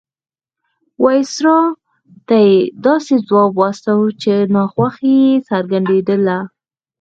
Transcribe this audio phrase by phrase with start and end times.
[1.03, 1.57] وایسرا
[2.27, 6.37] ته یې داسې ځواب واستاوه چې ناخوښي یې څرګندېدله.